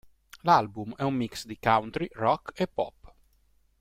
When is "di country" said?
1.45-2.07